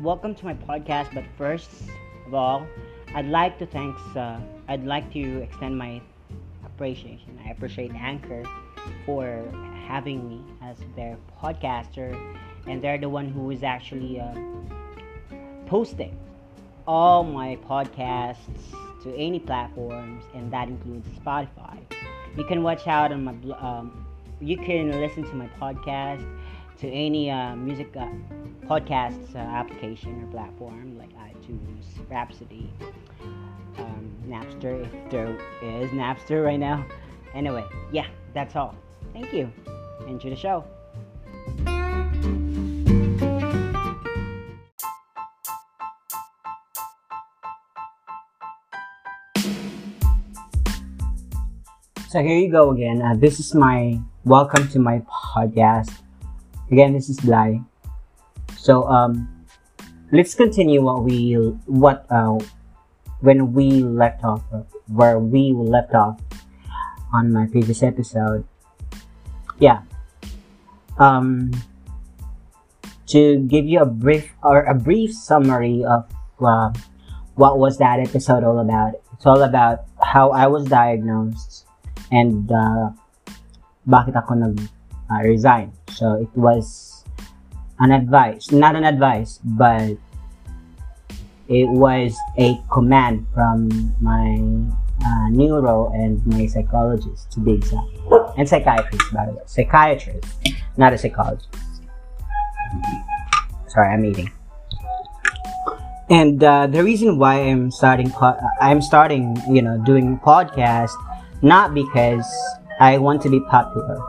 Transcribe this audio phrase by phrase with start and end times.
[0.00, 1.14] welcome to my podcast.
[1.14, 1.70] But first
[2.26, 2.66] of all,
[3.14, 4.00] I'd like to thanks.
[4.16, 6.00] Uh, I'd like to extend my
[6.64, 7.38] appreciation.
[7.44, 8.42] I appreciate Anchor
[9.06, 9.44] for
[9.86, 12.14] having me as their podcaster,
[12.66, 14.34] and they're the one who is actually uh,
[15.66, 16.16] posting
[16.86, 18.38] all my podcasts
[19.02, 21.78] to any platforms, and that includes Spotify.
[22.36, 23.34] You can watch out on my.
[23.58, 24.06] Um,
[24.40, 26.24] you can listen to my podcast
[26.80, 28.08] to any uh, music uh,
[28.64, 32.72] podcasts uh, application or platform like iTunes, Rhapsody,
[33.76, 36.86] um, Napster, if there is Napster right now.
[37.34, 38.74] Anyway, yeah, that's all.
[39.12, 39.52] Thank you.
[40.06, 40.64] Enjoy the show.
[52.08, 53.02] So here you go again.
[53.02, 55.92] Uh, this is my welcome to my podcast.
[56.70, 57.60] Again, this is Bly.
[58.56, 59.26] So um,
[60.12, 61.34] let's continue what we
[61.66, 62.38] what uh,
[63.20, 64.42] when we left off
[64.86, 66.20] where we left off
[67.12, 68.46] on my previous episode.
[69.58, 69.82] Yeah.
[70.98, 71.50] Um,
[73.10, 76.06] to give you a brief or a brief summary of
[76.38, 76.70] uh,
[77.34, 78.94] what was that episode all about.
[79.14, 81.66] It's all about how I was diagnosed
[82.14, 82.94] and uh,
[83.88, 84.56] bakit ako nag
[85.10, 85.72] uh, resign.
[85.92, 87.04] So it was
[87.78, 89.96] an advice, not an advice, but
[91.48, 93.68] it was a command from
[94.00, 94.38] my
[95.04, 97.88] uh, neuro and my psychologist to be exact,
[98.36, 100.28] and psychiatrist by the way, psychiatrist,
[100.76, 101.48] not a psychologist.
[103.68, 104.30] Sorry, I'm eating.
[106.10, 110.90] And uh, the reason why I'm starting, po- I'm starting, you know, doing podcast,
[111.40, 112.26] not because
[112.80, 114.00] I want to be popular.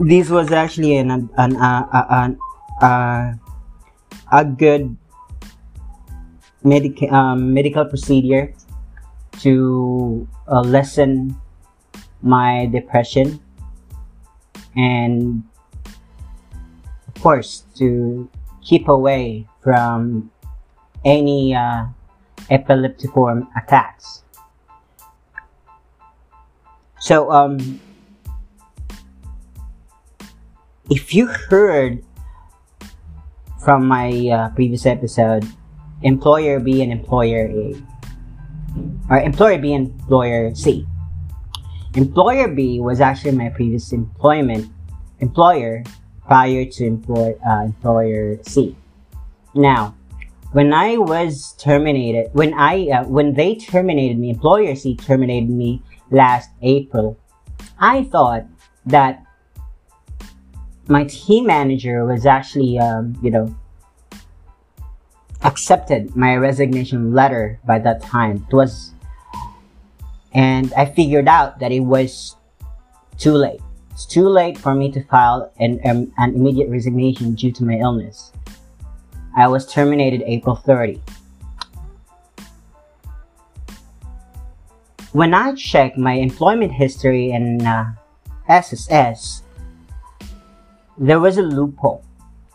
[0.00, 2.38] This was actually an an uh, an
[2.80, 3.36] uh,
[4.32, 4.96] a good
[6.64, 8.54] medic um, medical procedure
[9.44, 11.36] to uh, lessen
[12.22, 13.40] my depression
[14.76, 15.42] and
[17.08, 18.28] of course to
[18.64, 20.30] keep away from
[21.04, 21.84] any uh,
[22.48, 24.22] epileptiform attacks.
[26.98, 27.58] So um
[30.92, 32.04] if you heard
[33.64, 35.42] from my uh, previous episode
[36.02, 37.82] employer B and employer A
[39.08, 40.86] or employer B and employer C
[41.94, 44.68] employer B was actually my previous employment
[45.20, 45.82] employer
[46.26, 48.76] prior to employ, uh, employer C.
[49.54, 49.94] Now,
[50.52, 55.82] when I was terminated, when I uh, when they terminated me, employer C terminated me
[56.10, 57.16] last April.
[57.80, 58.44] I thought
[58.84, 59.24] that
[60.92, 63.54] my team manager was actually, um, you know,
[65.42, 68.46] accepted my resignation letter by that time.
[68.48, 68.92] It was,
[70.32, 72.36] and I figured out that it was
[73.18, 73.60] too late.
[73.92, 77.74] It's too late for me to file an, um, an immediate resignation due to my
[77.74, 78.32] illness.
[79.36, 81.00] I was terminated April 30.
[85.12, 87.92] When I checked my employment history in uh,
[88.48, 89.42] SSS,
[90.98, 92.04] there was a loophole.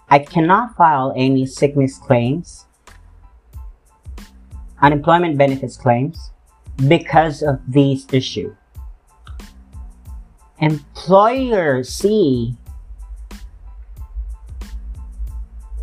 [0.10, 2.66] I cannot file any sickness claims,
[4.82, 6.32] unemployment benefits claims,
[6.88, 8.56] because of this issue
[10.60, 12.56] employer C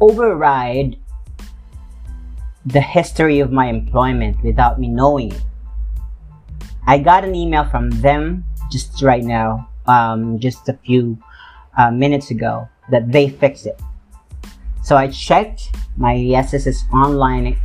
[0.00, 0.96] override
[2.66, 5.42] the history of my employment without me knowing it.
[6.86, 11.18] I got an email from them just right now, um, just a few
[11.76, 13.80] uh, minutes ago, that they fixed it.
[14.82, 17.58] So I checked my SSS online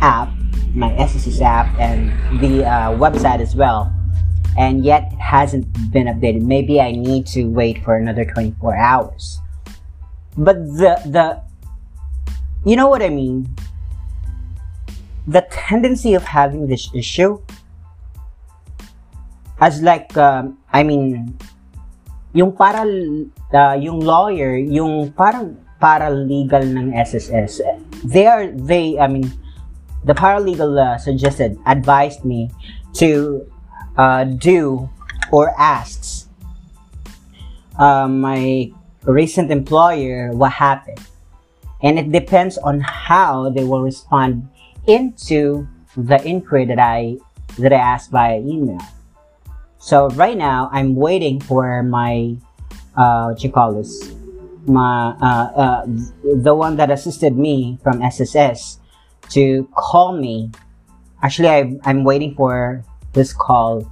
[0.00, 0.28] app,
[0.74, 3.92] my SSS app, and the uh, website as well
[4.56, 6.42] and yet it hasn't been updated.
[6.42, 9.38] Maybe I need to wait for another 24 hours.
[10.36, 11.42] But the, the,
[12.64, 13.48] you know what I mean?
[15.26, 17.40] The tendency of having this issue
[19.60, 21.38] as like, um, I mean,
[22.32, 27.60] yung para, uh, yung lawyer, yung parang paralegal ng SSS,
[28.04, 29.30] they are, they, I mean,
[30.04, 32.50] the paralegal uh, suggested, advised me
[32.94, 33.44] to
[33.96, 34.88] uh, do
[35.30, 36.28] or asks
[37.78, 38.70] uh, my
[39.04, 41.00] recent employer what happened.
[41.82, 44.48] And it depends on how they will respond
[44.86, 47.18] into the inquiry that I
[47.58, 48.80] that I asked via email.
[49.82, 52.36] So right now I'm waiting for my
[52.94, 54.14] uh, what you call this
[54.62, 55.82] my uh, uh,
[56.22, 58.78] the one that assisted me from SSS
[59.30, 60.52] to call me.
[61.20, 63.90] Actually, I, I'm waiting for this call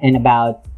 [0.00, 0.68] in about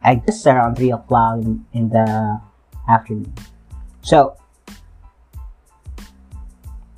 [0.00, 2.40] I guess around three o'clock in, in the
[2.88, 3.34] afternoon.
[4.02, 4.36] So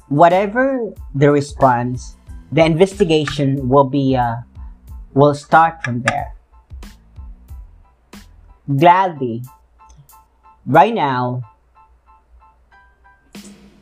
[0.08, 2.16] whatever the response,
[2.52, 4.44] the investigation will be uh,
[5.14, 6.34] will start from there.
[8.68, 9.42] Gladly,
[10.66, 11.42] right now,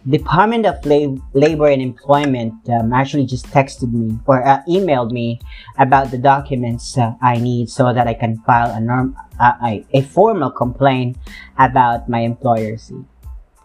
[0.08, 5.38] Department of Lab- Labor and Employment um, actually just texted me or uh, emailed me
[5.78, 9.86] about the documents uh, I need so that I can file a norm uh, a,
[9.92, 11.18] a formal complaint
[11.58, 12.76] about my employer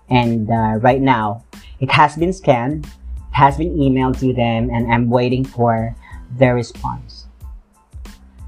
[0.10, 1.44] And uh, right now,
[1.80, 2.88] it has been scanned,
[3.32, 5.96] has been emailed to them, and I'm waiting for
[6.32, 7.27] their response.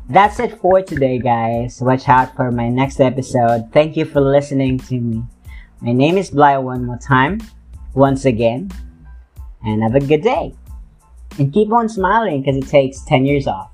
[0.10, 1.82] That's it for today, guys.
[1.82, 3.72] Watch out for my next episode.
[3.72, 5.24] Thank you for listening to me.
[5.82, 7.42] My name is Bly one more time,
[7.94, 8.72] once again,
[9.64, 10.56] and have a good day.
[11.38, 13.70] And keep on smiling because it takes 10 years off.